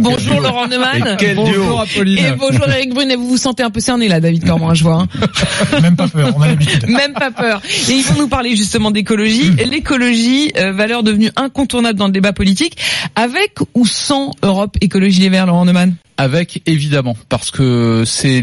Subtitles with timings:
[0.00, 1.16] Bonjour Laurent Neumann.
[1.36, 2.18] bonjour Apolline.
[2.18, 3.16] Et bonjour Eric Brunet.
[3.16, 5.02] Vous vous sentez un peu cerné là, David Cormand, je vois.
[5.02, 5.08] Hein.
[5.82, 6.88] Même pas peur, on a l'habitude.
[6.88, 7.60] Même pas peur.
[7.88, 9.50] Et ils vont nous parler justement d'écologie.
[9.50, 12.76] L'écologie, euh, valeur devenue incontournable dans le débat politique,
[13.16, 15.94] avec ou sans Europe Écologie Les Verts, Laurent Neumann?
[16.20, 18.42] Avec évidemment, parce que c'est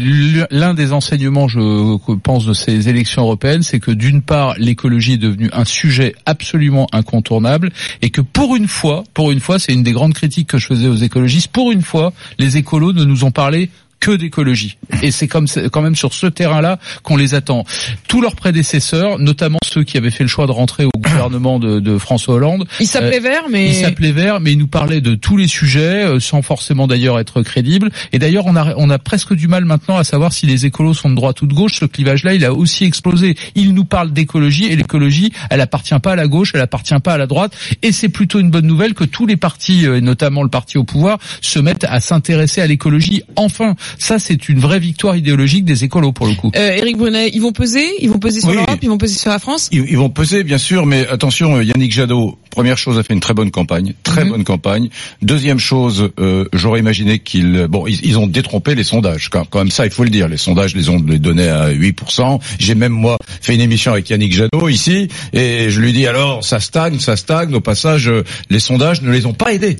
[0.50, 5.18] l'un des enseignements, je pense, de ces élections européennes, c'est que d'une part, l'écologie est
[5.18, 7.70] devenue un sujet absolument incontournable,
[8.02, 10.66] et que pour une fois, pour une fois, c'est une des grandes critiques que je
[10.66, 14.78] faisais aux écologistes, pour une fois, les écolos ne nous ont parlé que d'écologie.
[15.02, 17.64] Et c'est comme quand même sur ce terrain-là qu'on les attend.
[18.08, 21.80] Tous leurs prédécesseurs, notamment ceux qui avaient fait le choix de rentrer au gouvernement de,
[21.80, 25.00] de François Hollande, ils s'appelaient euh, Vert, mais ils s'appelaient Vert, mais ils nous parlaient
[25.00, 27.90] de tous les sujets euh, sans forcément d'ailleurs être crédibles.
[28.12, 30.94] Et d'ailleurs, on a on a presque du mal maintenant à savoir si les écolos
[30.94, 31.78] sont de droite ou de gauche.
[31.80, 33.36] Ce clivage-là, il a aussi explosé.
[33.54, 37.14] Ils nous parlent d'écologie et l'écologie, elle appartient pas à la gauche, elle appartient pas
[37.14, 37.56] à la droite.
[37.82, 40.78] Et c'est plutôt une bonne nouvelle que tous les partis, euh, et notamment le parti
[40.78, 43.22] au pouvoir, se mettent à s'intéresser à l'écologie.
[43.36, 46.50] Enfin, ça, c'est une vraie victoire idéologique des écolos pour le coup.
[46.56, 49.30] Euh, Éric Brunet, ils vont peser, ils vont peser sur l'Europe, ils vont peser sur
[49.30, 49.68] la France?
[49.72, 52.38] Ils, vont peser, bien sûr, mais attention, euh, Yannick Jadot.
[52.58, 54.30] Première chose, a fait une très bonne campagne, très mhm.
[54.30, 54.88] bonne campagne.
[55.22, 59.28] Deuxième chose, euh, j'aurais imaginé qu'ils, bon, ils, ont détrompé les sondages.
[59.28, 60.26] Quand, quand, même ça, il faut le dire.
[60.26, 62.40] Les sondages les ont les donnés à 8%.
[62.58, 66.42] J'ai même moi fait une émission avec Yannick Jadot ici, et je lui dis alors,
[66.42, 67.54] ça stagne, ça stagne.
[67.54, 69.76] Au passage, euh, les sondages ne les ont pas aidés.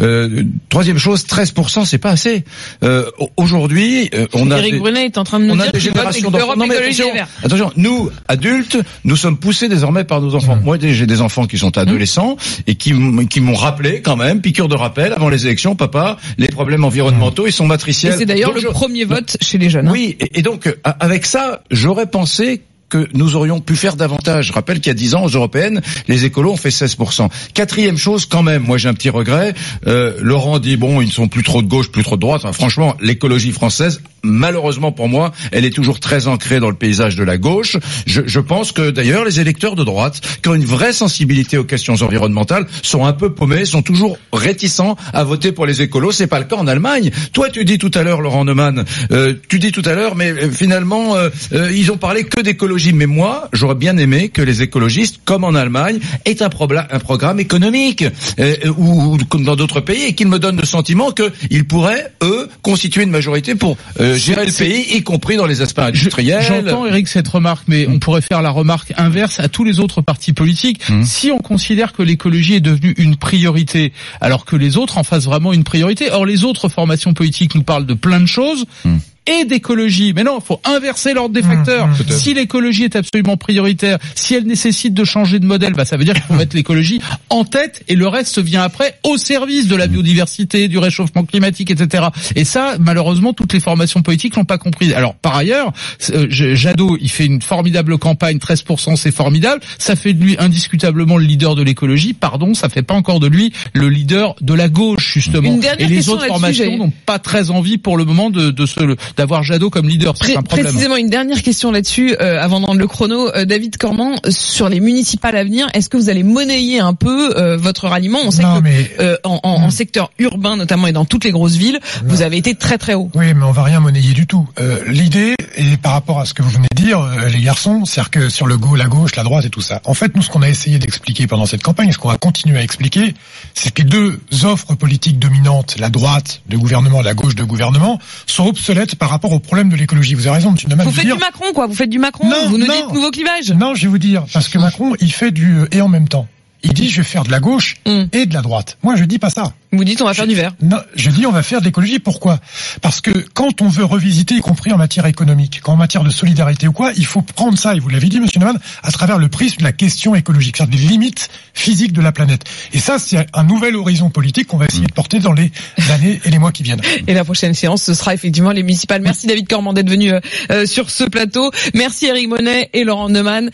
[0.00, 2.44] Euh, troisième chose, 13%, c'est pas assez.
[2.82, 6.30] Euh, aujourd'hui euh, on a Eric Brunet est en train de nous dire des générations
[6.30, 6.56] d'enfants.
[6.56, 7.06] Non, attention,
[7.42, 10.56] attention, nous adultes, nous sommes poussés désormais par nos enfants.
[10.56, 10.64] Mmh.
[10.64, 11.76] Moi, j'ai des enfants qui sont
[12.06, 12.94] adolescents et qui
[13.28, 17.46] qui m'ont rappelé quand même, piqûre de rappel avant les élections, papa, les problèmes environnementaux,
[17.46, 18.14] ils sont matriciels.
[18.16, 19.88] C'est d'ailleurs le premier vote chez les jeunes.
[19.88, 19.92] Hein.
[19.92, 24.46] Oui, et donc avec ça, j'aurais pensé que nous aurions pu faire davantage.
[24.46, 27.28] Je rappelle qu'il y a 10 ans, aux européennes, les écolos ont fait 16%.
[27.54, 29.54] Quatrième chose, quand même, moi j'ai un petit regret.
[29.86, 32.42] Euh, Laurent dit, bon, ils ne sont plus trop de gauche, plus trop de droite.
[32.52, 37.24] Franchement, l'écologie française, malheureusement pour moi, elle est toujours très ancrée dans le paysage de
[37.24, 37.76] la gauche.
[38.06, 41.64] Je, je pense que d'ailleurs, les électeurs de droite, qui ont une vraie sensibilité aux
[41.64, 46.12] questions environnementales, sont un peu paumés, sont toujours réticents à voter pour les écolos.
[46.12, 47.10] C'est pas le cas en Allemagne.
[47.32, 50.30] Toi, tu dis tout à l'heure, Laurent Neumann, euh, tu dis tout à l'heure, mais
[50.30, 54.42] euh, finalement, euh, euh, ils ont parlé que d'écologie mais moi, j'aurais bien aimé que
[54.42, 58.04] les écologistes, comme en Allemagne, aient un, un programme économique
[58.38, 62.48] euh, ou, comme dans d'autres pays, et qu'ils me donnent le sentiment qu'ils pourraient, eux,
[62.62, 66.42] constituer une majorité pour euh, gérer le pays, y compris dans les aspects industriels.
[66.42, 70.02] J'entends, Eric, cette remarque, mais on pourrait faire la remarque inverse à tous les autres
[70.02, 70.88] partis politiques.
[70.88, 71.04] Mmh.
[71.04, 75.26] Si on considère que l'écologie est devenue une priorité, alors que les autres en fassent
[75.26, 78.64] vraiment une priorité, or les autres formations politiques nous parlent de plein de choses.
[78.84, 80.12] Mmh et d'écologie.
[80.14, 81.88] Mais non, il faut inverser l'ordre des mmh, facteurs.
[81.88, 85.96] Mmh, si l'écologie est absolument prioritaire, si elle nécessite de changer de modèle, bah ça
[85.96, 87.00] veut dire qu'il faut mettre l'écologie
[87.30, 91.70] en tête et le reste vient après au service de la biodiversité, du réchauffement climatique,
[91.70, 92.04] etc.
[92.34, 94.94] Et ça, malheureusement, toutes les formations politiques l'ont pas compris.
[94.94, 95.72] Alors par ailleurs,
[96.10, 99.62] euh, Jadot, il fait une formidable campagne, 13%, c'est formidable.
[99.78, 102.14] Ça fait de lui indiscutablement le leader de l'écologie.
[102.14, 105.58] Pardon, ça fait pas encore de lui le leader de la gauche justement.
[105.78, 109.42] Et les autres formations n'ont pas très envie pour le moment de, de se d'avoir
[109.42, 110.14] Jadot comme leader.
[110.16, 110.66] C'est un problème.
[110.66, 113.28] Précisément une dernière question là-dessus, euh, avant de rendre le chrono.
[113.34, 117.36] Euh, David Cormand, sur les municipales à venir, est-ce que vous allez monnayer un peu
[117.36, 118.18] euh, votre ralliement?
[118.24, 121.80] On sait que en, en, en, secteur urbain notamment et dans toutes les grosses villes,
[122.04, 123.10] vous avez été très très haut.
[123.14, 124.46] Oui, mais on va rien monnayer du tout.
[124.86, 128.28] L'idée, et par rapport à ce que vous venez de dire, les garçons, c'est-à-dire que
[128.28, 129.80] sur le go, la gauche, la droite et tout ça.
[129.84, 132.58] En fait, nous, ce qu'on a essayé d'expliquer pendant cette campagne, ce qu'on va continuer
[132.58, 133.14] à expliquer,
[133.54, 137.98] c'est que les deux offres politiques dominantes, la droite de gouvernement, la gauche de gouvernement,
[138.26, 140.14] sont obsolètes par rapport au problème de l'écologie.
[140.14, 140.56] Vous avez raison, M.
[140.68, 140.86] Neumann.
[140.86, 141.66] Vous faites du Macron, quoi.
[141.66, 142.28] Vous faites du Macron.
[142.48, 143.50] vous nous dites nouveau clivage.
[143.52, 146.26] Non, je vais vous dire, parce que Macron, il fait du et en même temps.
[146.66, 148.04] Il dit je vais faire de la gauche mm.
[148.12, 148.78] et de la droite.
[148.82, 149.52] Moi, je dis pas ça.
[149.72, 150.52] Vous dites on va faire du vert.
[150.62, 151.98] Non, je dis on va faire de l'écologie.
[151.98, 152.40] Pourquoi?
[152.80, 156.66] Parce que quand on veut revisiter, y compris en matière économique, en matière de solidarité
[156.66, 159.28] ou quoi, il faut prendre ça, et vous l'avez dit, Monsieur Neumann, à travers le
[159.28, 162.44] prisme de la question écologique, c'est-à-dire des limites physiques de la planète.
[162.72, 165.50] Et ça, c'est un nouvel horizon politique qu'on va essayer de porter dans les
[165.90, 166.80] années et les mois qui viennent.
[167.06, 169.02] Et la prochaine séance, ce sera effectivement les municipales.
[169.02, 170.20] Merci David Cormand d'être venu euh,
[170.50, 171.50] euh, sur ce plateau.
[171.74, 173.50] Merci Eric Monet et Laurent Neumann.